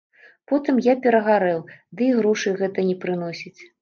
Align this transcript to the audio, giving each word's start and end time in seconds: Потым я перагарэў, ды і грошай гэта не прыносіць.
Потым 0.51 0.79
я 0.85 0.93
перагарэў, 1.03 1.61
ды 1.99 2.07
і 2.11 2.17
грошай 2.21 2.59
гэта 2.63 2.87
не 2.89 2.97
прыносіць. 3.05 3.57